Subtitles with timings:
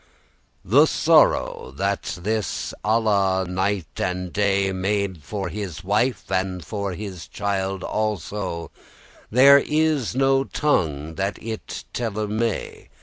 [0.65, 7.27] The sorrow that this Alla night and day Made for his wife, and for his
[7.27, 8.71] child also,
[9.29, 12.89] There is no tongue that it telle may.